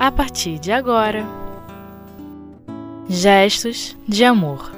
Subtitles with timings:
[0.00, 1.26] a partir de agora.
[3.06, 4.72] Gestos de amor.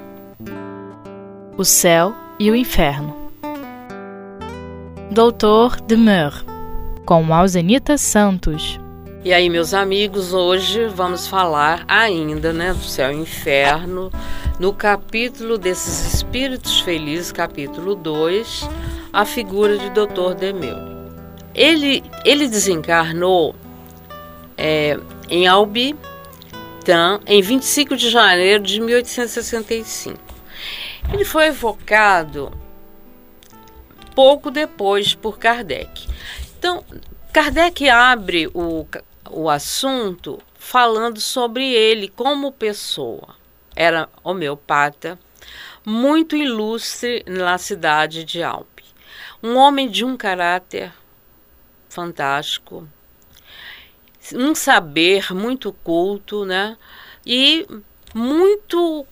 [1.57, 3.15] O céu e o inferno.
[5.09, 6.43] Doutor de Meur,
[7.05, 8.77] com Alzenita Santos.
[9.23, 14.11] E aí, meus amigos, hoje vamos falar ainda, né, do céu e inferno,
[14.59, 18.69] no capítulo desses espíritos felizes, capítulo 2,
[19.13, 20.33] a figura de Dr.
[20.37, 20.75] Demeu.
[21.55, 23.55] Ele, ele desencarnou
[24.57, 24.97] é,
[25.29, 25.95] em Albi,
[27.25, 30.19] em 25 de janeiro de 1865.
[31.11, 32.51] Ele foi evocado
[34.13, 36.07] pouco depois por Kardec.
[36.57, 36.83] Então,
[37.31, 38.85] Kardec abre o,
[39.29, 43.35] o assunto falando sobre ele como pessoa.
[43.75, 45.19] Era homeopata,
[45.85, 48.83] muito ilustre na cidade de Alpe.
[49.41, 50.93] Um homem de um caráter
[51.89, 52.87] fantástico,
[54.33, 56.77] um saber muito culto, né?
[57.25, 57.67] E
[58.13, 59.05] muito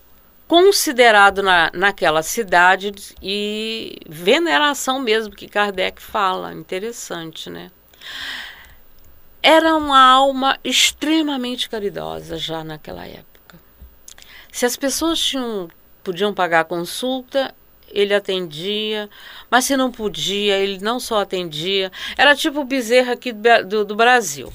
[0.47, 7.71] considerado na, naquela cidade e veneração mesmo que Kardec fala, interessante, né?
[9.41, 13.57] Era uma alma extremamente caridosa já naquela época.
[14.51, 15.69] Se as pessoas tinham,
[16.03, 17.55] podiam pagar consulta,
[17.89, 19.09] ele atendia,
[19.49, 23.85] mas se não podia, ele não só atendia, era tipo o Bezerra aqui do, do,
[23.85, 24.51] do Brasil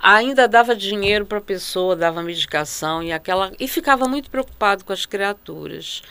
[0.00, 4.92] ainda dava dinheiro para a pessoa, dava medicação e aquela e ficava muito preocupado com
[4.92, 6.02] as criaturas.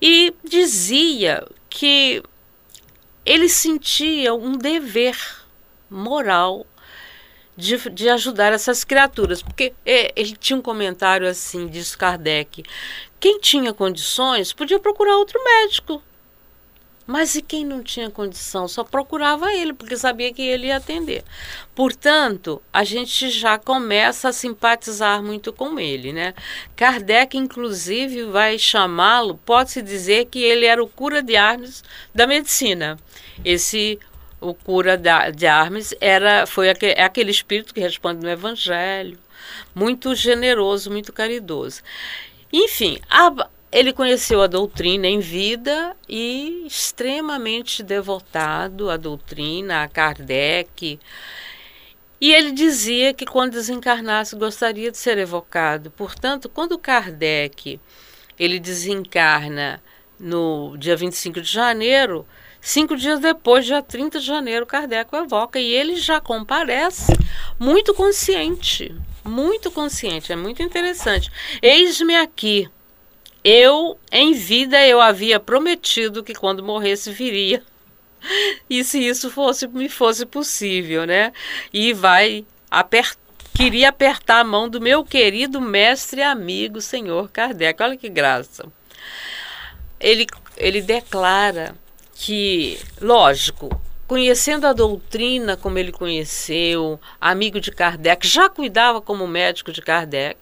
[0.00, 2.22] E dizia que
[3.26, 5.16] ele sentia um dever
[5.90, 6.66] moral
[7.56, 12.62] de, de ajudar essas criaturas, porque é, ele tinha um comentário assim, diz Kardec,
[13.18, 16.00] quem tinha condições podia procurar outro médico,
[17.08, 21.24] mas e quem não tinha condição só procurava ele, porque sabia que ele ia atender.
[21.74, 26.34] Portanto, a gente já começa a simpatizar muito com ele, né?
[26.76, 31.82] Kardec, inclusive, vai chamá-lo, pode-se dizer que ele era o cura de Armes
[32.14, 32.98] da medicina.
[33.42, 33.98] Esse
[34.38, 39.18] o cura de Armes era foi aquele, é aquele espírito que responde no Evangelho,
[39.74, 41.80] muito generoso, muito caridoso.
[42.52, 50.98] Enfim, a, ele conheceu a doutrina em vida e extremamente devotado à doutrina, a Kardec.
[52.20, 55.90] E ele dizia que quando desencarnasse gostaria de ser evocado.
[55.90, 57.78] Portanto, quando Kardec
[58.38, 59.82] ele desencarna
[60.18, 62.26] no dia 25 de janeiro,
[62.60, 67.12] cinco dias depois, dia 30 de janeiro, Kardec o evoca e ele já comparece
[67.58, 71.30] muito consciente, muito consciente, é muito interessante.
[71.62, 72.68] Eis-me aqui,
[73.48, 77.62] eu, em vida, eu havia prometido que quando morresse viria.
[78.68, 81.32] E se isso fosse me fosse possível, né?
[81.72, 82.44] E vai
[83.54, 87.80] queria apertar a mão do meu querido mestre e amigo, senhor Kardec.
[87.80, 88.66] Olha que graça.
[90.00, 90.26] Ele,
[90.56, 91.76] ele declara
[92.12, 93.70] que, lógico,
[94.06, 100.38] conhecendo a doutrina como ele conheceu, amigo de Kardec, já cuidava como médico de Kardec,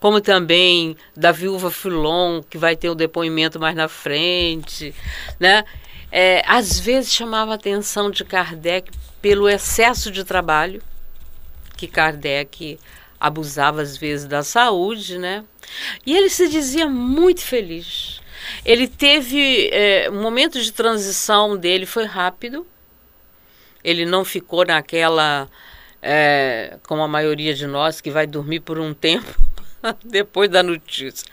[0.00, 4.94] como também da viúva Filon, que vai ter o depoimento mais na frente,
[5.38, 5.64] né?
[6.10, 8.90] É, às vezes chamava a atenção de Kardec
[9.20, 10.82] pelo excesso de trabalho,
[11.76, 12.78] que Kardec
[13.20, 15.44] abusava às vezes da saúde, né?
[16.06, 18.20] E ele se dizia muito feliz.
[18.64, 22.66] Ele teve é, um momento de transição dele foi rápido.
[23.82, 25.48] Ele não ficou naquela
[26.00, 29.47] é, como a maioria de nós que vai dormir por um tempo
[30.04, 31.26] depois da notícia.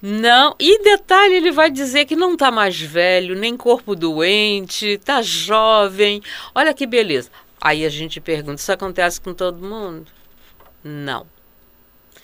[0.00, 5.20] Não, e detalhe, ele vai dizer que não está mais velho, nem corpo doente, está
[5.22, 6.22] jovem.
[6.54, 7.30] Olha que beleza.
[7.60, 10.06] Aí a gente pergunta: isso acontece com todo mundo?
[10.84, 11.26] Não.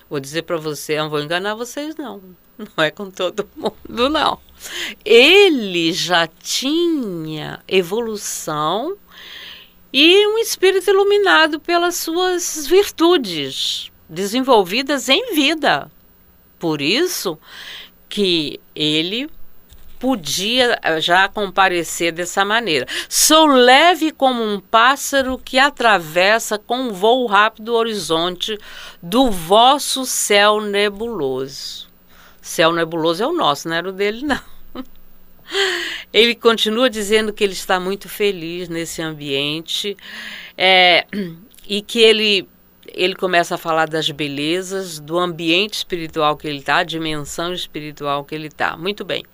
[0.09, 2.23] Vou dizer para você, não vou enganar vocês, não.
[2.57, 4.39] Não é com todo mundo, não.
[5.05, 8.97] Ele já tinha evolução
[9.93, 15.91] e um espírito iluminado pelas suas virtudes desenvolvidas em vida.
[16.59, 17.39] Por isso
[18.09, 19.29] que ele
[19.99, 22.87] podia eh, já comparecer dessa maneira.
[23.09, 28.59] Sou leve como um pássaro que atravessa com um voo rápido o horizonte
[29.03, 31.89] do vosso céu nebuloso.
[32.43, 34.41] Céu nebuloso é o nosso, não era o dele, não.
[36.13, 39.97] Ele continua dizendo que ele está muito feliz nesse ambiente
[40.57, 41.07] é,
[41.67, 42.49] e que ele
[42.95, 48.25] ele começa a falar das belezas, do ambiente espiritual que ele está, a dimensão espiritual
[48.25, 48.77] que ele está.
[48.77, 49.25] Muito bem.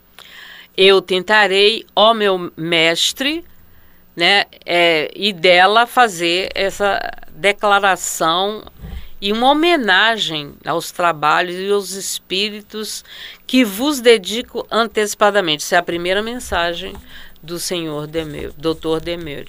[0.76, 3.44] Eu tentarei, ó meu mestre,
[4.16, 4.44] né?
[4.64, 7.00] É, e dela fazer essa
[7.34, 8.64] declaração
[9.20, 13.04] e uma homenagem aos trabalhos e aos espíritos
[13.46, 15.62] que vos dedico antecipadamente.
[15.62, 16.94] Essa é a primeira mensagem
[17.42, 19.46] do senhor Demeur, doutor Demeur.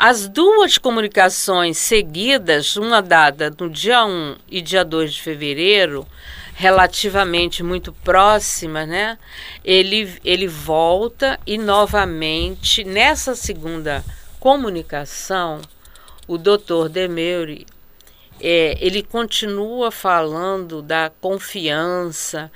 [0.00, 6.06] As duas comunicações seguidas, uma dada no dia 1 e dia 2 de fevereiro,
[6.54, 9.18] relativamente muito próxima, né?
[9.64, 14.04] Ele, ele volta e novamente, nessa segunda
[14.38, 15.60] comunicação,
[16.28, 17.66] o doutor Demeuri
[18.40, 22.52] é, ele continua falando da confiança,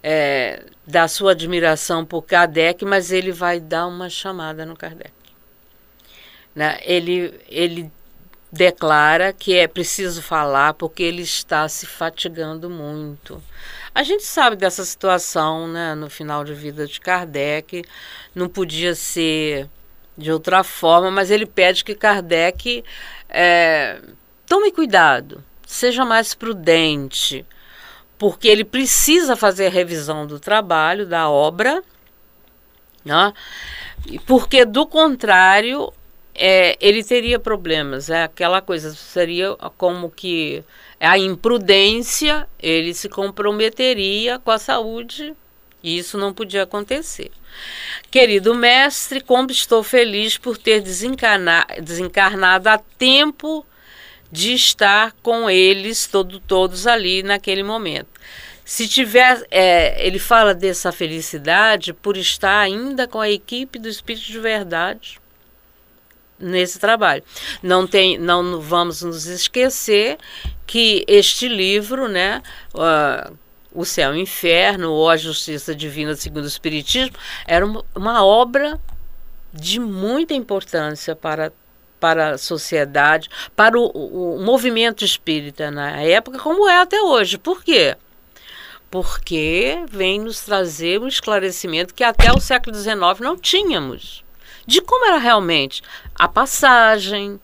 [0.00, 5.17] é, da sua admiração por Kardec, mas ele vai dar uma chamada no Kardec.
[6.58, 6.80] Né?
[6.82, 7.88] Ele, ele
[8.50, 13.40] declara que é preciso falar porque ele está se fatigando muito.
[13.94, 17.84] A gente sabe dessa situação né, no final de vida de Kardec,
[18.34, 19.70] não podia ser
[20.16, 22.82] de outra forma, mas ele pede que Kardec
[23.28, 24.00] é,
[24.44, 27.46] tome cuidado, seja mais prudente,
[28.18, 31.84] porque ele precisa fazer a revisão do trabalho, da obra,
[33.04, 33.32] né?
[34.26, 35.92] porque do contrário
[36.38, 38.08] é, ele teria problemas.
[38.08, 40.62] É aquela coisa, seria como que
[41.00, 45.34] a imprudência, ele se comprometeria com a saúde
[45.82, 47.30] e isso não podia acontecer.
[48.10, 53.66] Querido mestre, como estou feliz por ter desencarnado a tempo
[54.30, 58.08] de estar com eles todo, todos ali naquele momento.
[58.64, 64.26] Se tiver, é, ele fala dessa felicidade por estar ainda com a equipe do Espírito
[64.26, 65.18] de Verdade
[66.38, 67.22] nesse trabalho.
[67.62, 70.18] Não tem, não vamos nos esquecer
[70.66, 72.42] que este livro, né,
[72.74, 73.36] uh,
[73.72, 78.80] o Céu e o Inferno ou a Justiça Divina segundo o Espiritismo, era uma, obra
[79.52, 81.52] de muita importância para
[82.00, 87.36] para a sociedade, para o, o, movimento espírita na época, como é até hoje.
[87.36, 87.96] Por quê?
[88.88, 94.24] Porque vem nos trazer um esclarecimento que até o século XIX não tínhamos.
[94.68, 95.80] De como era realmente
[96.14, 97.40] a passagem,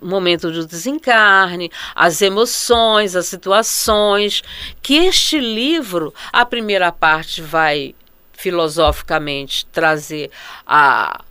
[0.00, 4.42] o momento do desencarne, as emoções, as situações,
[4.80, 7.94] que este livro, a primeira parte vai
[8.32, 10.30] filosoficamente trazer
[10.66, 11.22] a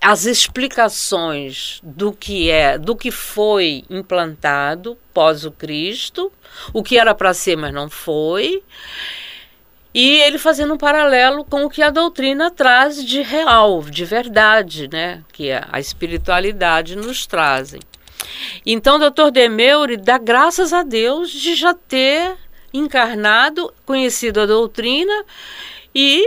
[0.00, 6.30] as explicações do que é, do que foi implantado pós o Cristo,
[6.72, 8.62] o que era para ser, mas não foi,
[9.94, 14.88] e ele fazendo um paralelo com o que a doutrina traz de real, de verdade,
[14.92, 17.80] né, que é a espiritualidade nos trazem.
[18.66, 22.36] Então, doutor Demeure dá graças a Deus de já ter
[22.72, 25.24] encarnado, conhecido a doutrina
[25.94, 26.26] e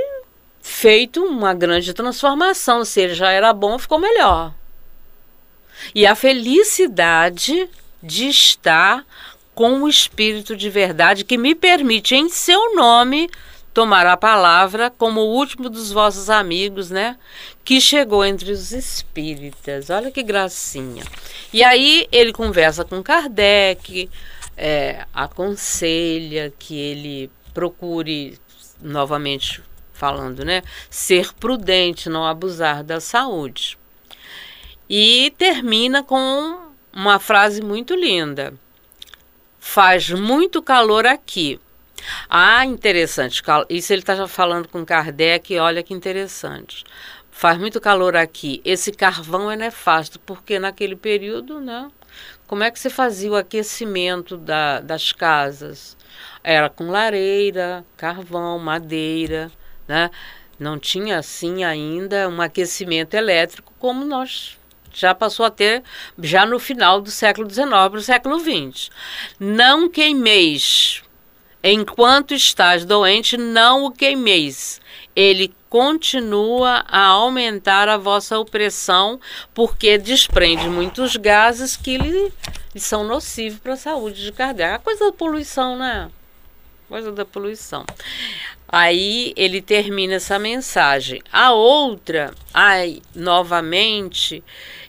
[0.62, 2.86] feito uma grande transformação.
[2.86, 4.54] Se ele já era bom, ficou melhor.
[5.94, 7.69] E a felicidade
[8.02, 9.06] de estar
[9.54, 13.30] com o Espírito de verdade que me permite, em seu nome,
[13.78, 17.16] tomar a palavra como o último dos vossos amigos, né?
[17.64, 19.92] Que chegou entre os espíritas.
[19.92, 21.04] Olha que gracinha.
[21.54, 24.10] E aí ele conversa com Kardec,
[24.58, 28.40] é, aconselha que ele procure
[28.82, 29.62] novamente
[29.94, 30.64] falando, né?
[30.90, 33.78] Ser prudente, não abusar da saúde.
[34.90, 38.56] E termina com uma frase muito linda.
[39.60, 41.60] Faz muito calor aqui.
[42.30, 43.42] Ah, interessante.
[43.69, 46.83] Isso ele está falando com Kardec, olha que interessante.
[47.31, 48.61] Faz muito calor aqui.
[48.66, 51.89] Esse carvão é nefasto, porque naquele período, né?
[52.47, 55.97] Como é que se fazia o aquecimento da, das casas?
[56.44, 59.51] Era com lareira, carvão, madeira
[59.87, 60.11] né?
[60.59, 64.57] Não tinha assim ainda um aquecimento elétrico como nós
[64.94, 65.83] já passou a ter
[66.18, 68.89] já no final do século XIX para o século XX.
[69.39, 71.04] Não queimeis.
[71.69, 74.80] Enquanto estás doente, não o queimeis.
[75.14, 79.19] Ele continua a aumentar a vossa opressão,
[79.54, 82.31] porque desprende muitos gases que lhe,
[82.78, 84.76] são nocivos para a saúde de Kardec.
[84.76, 86.09] A coisa da poluição, né?
[86.88, 87.86] Coisa da poluição.
[88.66, 91.21] Aí ele termina essa mensagem.
[91.33, 94.42] A outra, ai, novamente,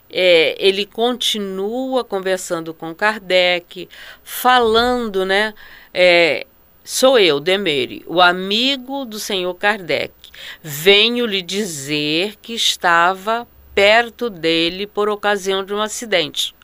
[0.09, 3.89] é, ele continua conversando com Kardec,
[4.23, 5.53] falando, né?
[5.93, 6.47] É,
[6.83, 10.13] sou eu, Demere, o amigo do senhor Kardec.
[10.61, 16.55] Venho lhe dizer que estava perto dele por ocasião de um acidente.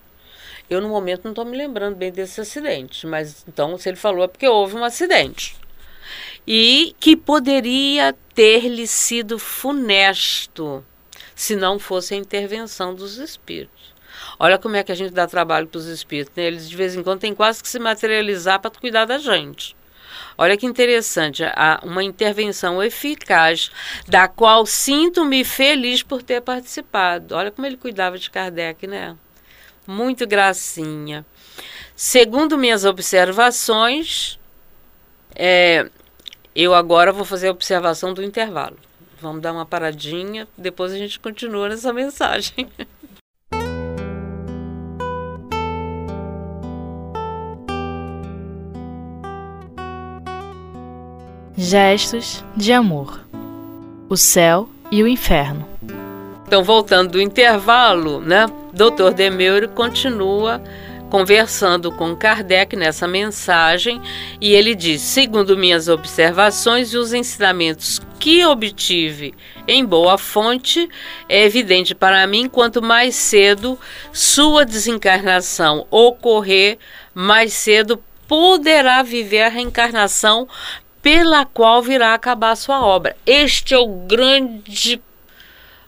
[0.69, 4.23] Eu, no momento, não estou me lembrando bem desse acidente, mas então, se ele falou,
[4.23, 5.55] é porque houve um acidente
[6.47, 10.85] e que poderia ter lhe sido funesto
[11.33, 13.93] se não fosse a intervenção dos espíritos.
[14.39, 16.33] Olha como é que a gente dá trabalho para os espíritos.
[16.35, 16.45] Né?
[16.45, 19.75] Eles de vez em quando têm quase que se materializar para cuidar da gente.
[20.37, 21.43] Olha que interessante,
[21.83, 23.71] uma intervenção eficaz,
[24.07, 27.35] da qual sinto-me feliz por ter participado.
[27.35, 29.15] Olha como ele cuidava de Kardec, né?
[29.87, 31.25] Muito gracinha.
[31.95, 34.37] Segundo minhas observações,
[35.33, 35.89] é,
[36.53, 38.77] eu agora vou fazer a observação do intervalo.
[39.21, 42.69] Vamos dar uma paradinha, depois a gente continua nessa mensagem.
[51.57, 53.25] Gestos de amor.
[54.09, 55.65] O céu e o inferno.
[56.45, 58.45] Então, voltando do intervalo, né?
[58.73, 59.13] Dr.
[59.15, 60.61] Demeure continua
[61.09, 64.01] conversando com Kardec nessa mensagem
[64.41, 69.33] e ele diz: segundo minhas observações e os ensinamentos que obtive
[69.65, 70.89] em boa fonte,
[71.29, 73.79] é evidente para mim quanto mais cedo
[74.11, 76.77] sua desencarnação ocorrer,
[77.13, 80.47] mais cedo poderá viver a reencarnação
[81.05, 83.15] pela qual virá acabar a sua obra.
[83.27, 84.99] Este é o grande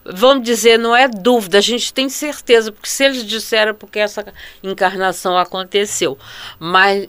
[0.04, 4.32] vamos dizer, não é dúvida, a gente tem certeza, porque se eles disseram porque essa
[4.62, 6.16] encarnação aconteceu,
[6.56, 7.08] mas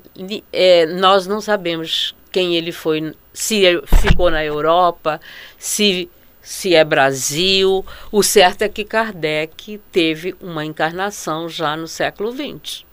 [0.52, 3.62] é, nós não sabemos quem ele foi, se
[4.02, 5.22] ficou na Europa,
[5.60, 6.10] se,
[6.42, 7.86] se é Brasil.
[8.12, 12.84] O certo é que Kardec teve uma encarnação já no século XX.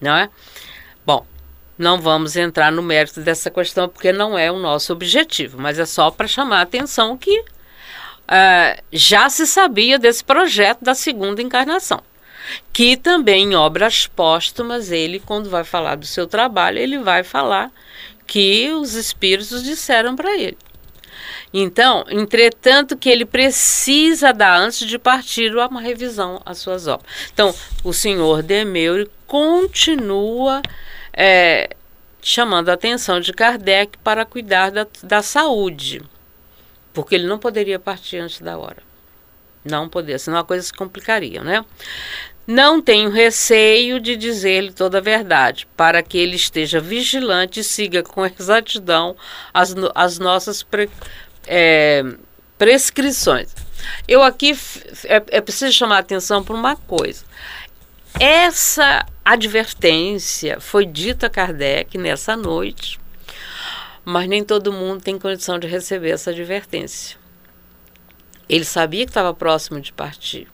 [0.00, 0.30] Não é?
[1.04, 1.26] Bom,
[1.78, 5.86] não vamos entrar no mérito dessa questão porque não é o nosso objetivo, mas é
[5.86, 12.02] só para chamar a atenção que uh, já se sabia desse projeto da segunda encarnação.
[12.72, 17.70] Que também em obras póstumas, ele, quando vai falar do seu trabalho, ele vai falar
[18.26, 20.56] que os espíritos disseram para ele.
[21.52, 27.10] Então, entretanto, que ele precisa dar antes de partir uma revisão às suas obras.
[27.32, 30.62] Então, o senhor Demeure continua
[31.20, 31.70] é,
[32.22, 36.00] chamando a atenção de Kardec para cuidar da, da saúde,
[36.94, 38.86] porque ele não poderia partir antes da hora.
[39.64, 41.64] Não poderia, senão a coisa se complicaria, né?
[42.46, 48.04] Não tenho receio de dizer-lhe toda a verdade, para que ele esteja vigilante e siga
[48.04, 49.16] com exatidão
[49.52, 50.88] as, as nossas pre,
[51.48, 52.04] é,
[52.56, 53.52] prescrições.
[54.06, 54.56] Eu aqui
[55.04, 57.24] é, é preciso chamar a atenção para uma coisa.
[58.18, 62.98] Essa advertência foi dita a Kardec nessa noite,
[64.04, 67.18] mas nem todo mundo tem condição de receber essa advertência.
[68.48, 70.48] Ele sabia que estava próximo de partir.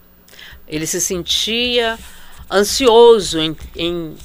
[0.67, 1.99] Ele se sentia
[2.51, 4.17] ansioso em, em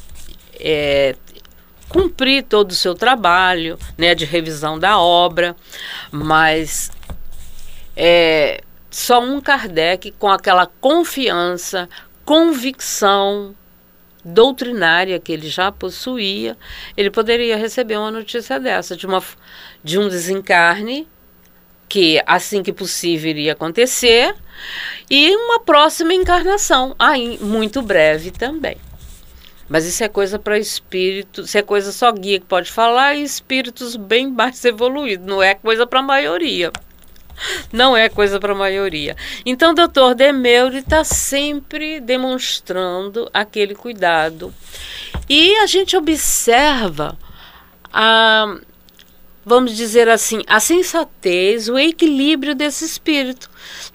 [0.59, 1.15] é,
[1.87, 5.55] cumprir todo o seu trabalho né, de revisão da obra,
[6.11, 6.91] mas
[7.95, 11.87] é, só um Kardec com aquela confiança,
[12.25, 13.55] convicção
[14.23, 16.57] doutrinária que ele já possuía,
[16.95, 19.23] ele poderia receber uma notícia dessa, de, uma,
[19.83, 21.07] de um desencarne
[21.87, 24.35] que assim que possível iria acontecer
[25.09, 28.77] e uma próxima encarnação, aí muito breve também.
[29.67, 33.23] Mas isso é coisa para espírito, isso é coisa só guia que pode falar e
[33.23, 36.71] espíritos bem mais evoluídos, não é coisa para a maioria
[37.71, 39.15] não é coisa para a maioria.
[39.45, 44.53] Então, o doutor Demeure está sempre demonstrando aquele cuidado.
[45.27, 47.17] E a gente observa
[47.91, 48.57] a,
[49.45, 53.49] vamos dizer assim, a sensatez, o equilíbrio desse espírito.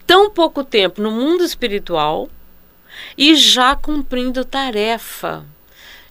[0.06, 2.28] Tão pouco tempo no mundo espiritual
[3.16, 5.44] e já cumprindo tarefa,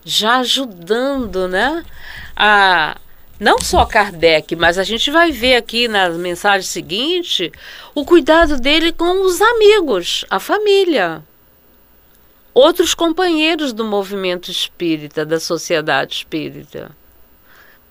[0.03, 1.83] já ajudando, né,
[2.35, 2.97] a
[3.39, 7.51] não só Kardec, mas a gente vai ver aqui na mensagem seguinte
[7.93, 11.23] o cuidado dele com os amigos, a família,
[12.53, 16.91] outros companheiros do movimento espírita, da sociedade espírita.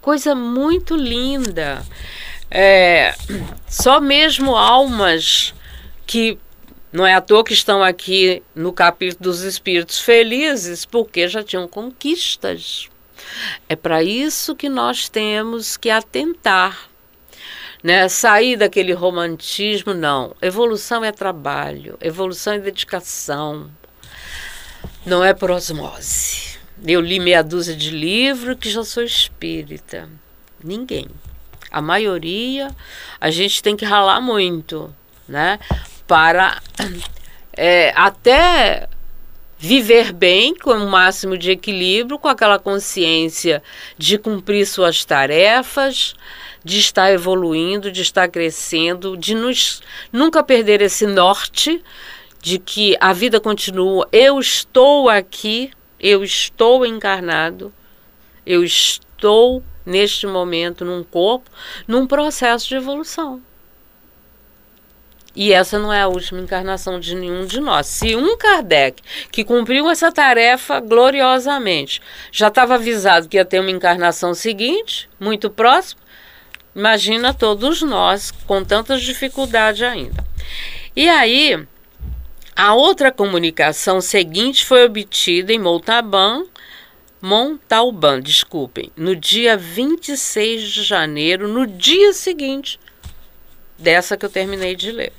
[0.01, 1.85] Coisa muito linda.
[2.51, 3.15] É,
[3.69, 5.55] só mesmo almas
[6.07, 6.39] que
[6.93, 11.67] não é à toa que estão aqui no capítulo dos espíritos felizes, porque já tinham
[11.67, 12.91] conquistas.
[13.69, 16.89] É para isso que nós temos que atentar.
[17.83, 18.09] Né?
[18.09, 20.37] Sair daquele romantismo, não.
[20.41, 23.71] Evolução é trabalho, evolução é dedicação.
[25.05, 26.59] Não é por osmose.
[26.85, 30.09] Eu li meia dúzia de livros que já sou espírita.
[30.63, 31.09] Ninguém.
[31.71, 32.71] A maioria,
[33.21, 34.95] a gente tem que ralar muito,
[35.27, 35.59] né?
[36.07, 36.61] Para
[37.57, 38.89] é, até
[39.63, 43.63] viver bem, com o máximo de equilíbrio, com aquela consciência
[43.97, 46.17] de cumprir suas tarefas,
[46.65, 49.81] de estar evoluindo, de estar crescendo, de nos,
[50.13, 51.81] nunca perder esse norte
[52.41, 54.09] de que a vida continua.
[54.11, 57.73] Eu estou aqui, eu estou encarnado,
[58.45, 61.49] eu estou neste momento num corpo,
[61.87, 63.41] num processo de evolução.
[65.35, 67.87] E essa não é a última encarnação de nenhum de nós.
[67.87, 73.71] Se um Kardec, que cumpriu essa tarefa gloriosamente, já estava avisado que ia ter uma
[73.71, 76.01] encarnação seguinte, muito próximo,
[76.77, 80.23] imagina todos nós com tantas dificuldades ainda.
[80.95, 81.67] E aí,
[82.55, 86.45] a outra comunicação seguinte foi obtida em Montalban,
[87.23, 92.79] Montalban, desculpem, no dia 26 de janeiro, no dia seguinte
[93.83, 95.13] dessa que eu terminei de ler.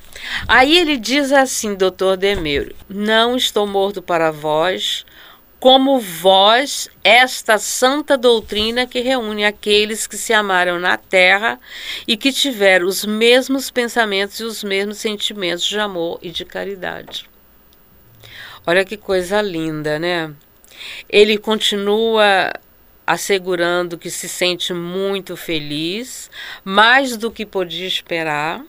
[0.48, 5.06] Aí ele diz assim, doutor Demeuro, não estou morto para vós,
[5.60, 11.58] como vós, esta santa doutrina que reúne aqueles que se amaram na terra
[12.06, 17.30] e que tiveram os mesmos pensamentos e os mesmos sentimentos de amor e de caridade.
[18.68, 20.34] Olha que coisa linda, né?
[21.08, 22.52] Ele continua
[23.06, 26.32] assegurando que se sente muito feliz,
[26.64, 28.64] mais do que podia esperar.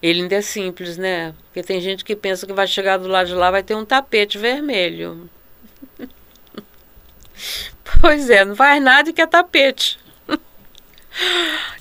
[0.00, 1.34] Ele ainda é simples, né?
[1.44, 3.84] Porque tem gente que pensa que vai chegar do lado de lá vai ter um
[3.84, 5.28] tapete vermelho.
[8.00, 9.98] pois é, não faz nada que é tapete.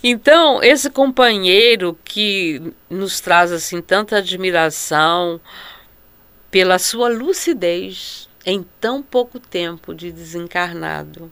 [0.03, 5.39] então, esse companheiro que nos traz assim tanta admiração
[6.49, 11.31] pela sua lucidez em tão pouco tempo de desencarnado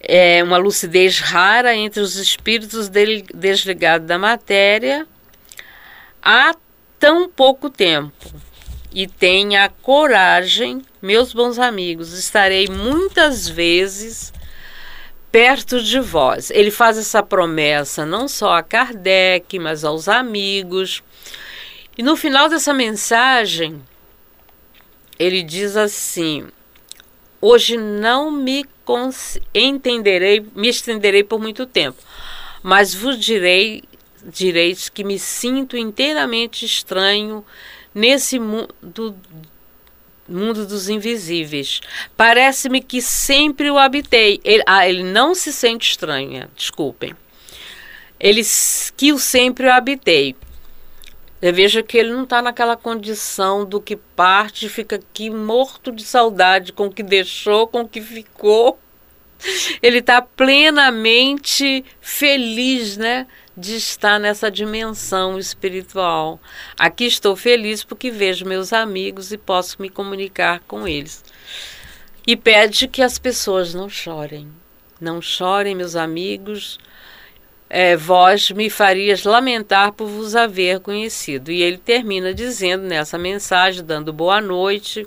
[0.00, 5.06] é uma lucidez rara entre os espíritos desligados da matéria
[6.22, 6.54] há
[6.98, 8.12] tão pouco tempo.
[8.92, 14.32] E tenha coragem, meus bons amigos, estarei muitas vezes
[15.30, 16.50] perto de vós.
[16.50, 21.04] Ele faz essa promessa não só a Kardec, mas aos amigos.
[21.96, 23.80] E no final dessa mensagem,
[25.18, 26.48] ele diz assim:
[27.40, 28.66] Hoje não me
[29.54, 32.02] entenderei, me estenderei por muito tempo,
[32.62, 33.84] mas vos direi,
[34.24, 37.44] direis que me sinto inteiramente estranho
[37.94, 39.16] nesse mundo
[40.30, 41.80] mundo dos invisíveis.
[42.16, 44.40] Parece-me que sempre o habitei.
[44.44, 47.14] Ele, ah, ele não se sente estranha, desculpem.
[48.18, 48.42] Ele
[48.96, 50.36] que o sempre o habitei.
[51.40, 56.72] Veja que ele não está naquela condição do que parte fica aqui morto de saudade
[56.72, 58.78] com o que deixou, com o que ficou.
[59.82, 63.26] Ele está plenamente feliz, né?
[63.56, 66.38] De estar nessa dimensão espiritual.
[66.78, 71.24] Aqui estou feliz porque vejo meus amigos e posso me comunicar com eles.
[72.26, 74.46] E pede que as pessoas não chorem.
[75.00, 76.78] Não chorem, meus amigos
[77.72, 81.52] é, vós me farias lamentar por vos haver conhecido.
[81.52, 85.06] E ele termina dizendo nessa mensagem, dando boa noite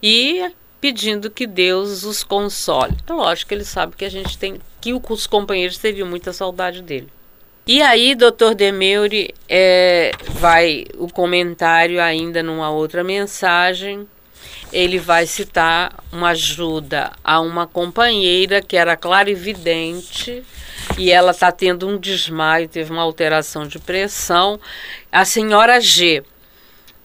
[0.00, 0.48] e
[0.80, 2.94] pedindo que Deus os console.
[3.02, 6.82] Então, lógico que ele sabe que a gente tem que os companheiros teriam muita saudade
[6.82, 7.08] dele.
[7.66, 14.08] E aí, doutor Demeure, é, vai o comentário ainda numa outra mensagem.
[14.72, 20.44] Ele vai citar uma ajuda a uma companheira que era clarividente
[20.96, 24.60] e ela está tendo um desmaio, teve uma alteração de pressão.
[25.10, 26.22] A senhora G,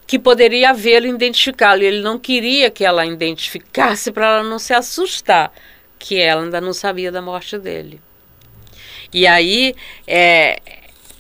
[0.08, 5.52] que poderia vê-lo identificá-lo, ele não queria que ela identificasse para ela não se assustar,
[5.98, 8.02] que ela ainda não sabia da morte dele.
[9.12, 9.76] E aí
[10.08, 10.60] é,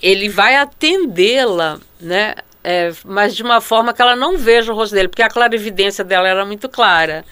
[0.02, 2.36] ele vai atendê-la, né?
[2.65, 6.04] É, mas de uma forma que ela não veja o rosto dele, porque a clarividência
[6.04, 7.26] dela era muito clara.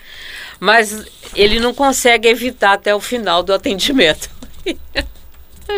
[0.59, 4.29] Mas ele não consegue evitar até o final do atendimento.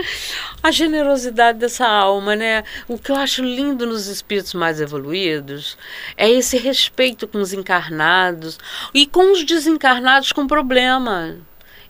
[0.61, 2.63] A generosidade dessa alma, né?
[2.87, 5.77] O que eu acho lindo nos espíritos mais evoluídos
[6.15, 8.57] é esse respeito com os encarnados
[8.93, 11.37] e com os desencarnados com problema.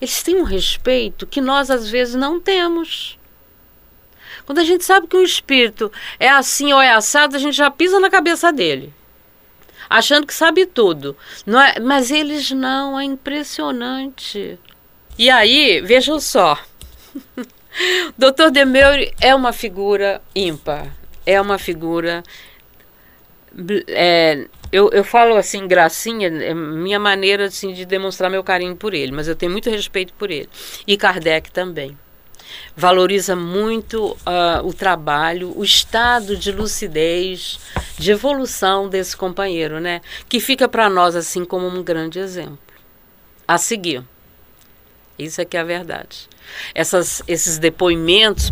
[0.02, 3.18] Eles têm um respeito que nós às vezes não temos.
[4.46, 7.72] Quando a gente sabe que um espírito é assim ou é assado, a gente já
[7.72, 8.94] pisa na cabeça dele,
[9.90, 11.16] achando que sabe tudo.
[11.46, 11.80] Não é?
[11.80, 14.60] Mas eles não, é impressionante.
[15.18, 16.58] E aí, vejam só.
[18.18, 20.88] Doutor Demeure é uma figura ímpar,
[21.26, 22.24] é uma figura.
[23.88, 28.94] É, eu, eu falo assim, gracinha, é minha maneira assim, de demonstrar meu carinho por
[28.94, 30.50] ele, mas eu tenho muito respeito por ele.
[30.88, 31.98] E Kardec também.
[32.76, 37.60] Valoriza muito uh, o trabalho, o estado de lucidez,
[37.98, 40.02] de evolução desse companheiro, né?
[40.28, 42.60] Que fica para nós assim como um grande exemplo.
[43.48, 44.04] A seguir.
[45.18, 46.28] Isso é que é a verdade.
[46.74, 48.52] Essas, esses depoimentos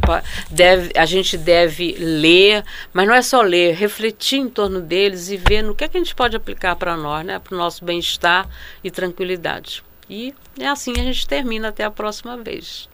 [0.49, 5.37] deve, a gente deve ler, mas não é só ler, refletir em torno deles e
[5.37, 7.83] ver no que, é que a gente pode aplicar para nós, né, para o nosso
[7.83, 8.47] bem-estar
[8.83, 9.83] e tranquilidade.
[10.09, 12.89] E é assim a gente termina até a próxima vez.